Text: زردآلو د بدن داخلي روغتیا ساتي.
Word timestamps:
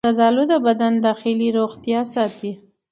زردآلو 0.07 0.43
د 0.51 0.53
بدن 0.67 0.93
داخلي 1.07 1.49
روغتیا 1.59 2.01
ساتي. 2.13 2.51